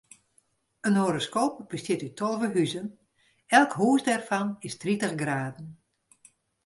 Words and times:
In 0.87 0.95
horoskoop 1.01 1.55
bestiet 1.71 2.05
út 2.07 2.17
tolve 2.19 2.47
huzen, 2.55 2.87
elk 3.57 3.71
hûs 3.79 4.01
dêrfan 4.07 4.49
is 4.67 4.75
tritich 4.81 5.15
graden. 5.21 5.67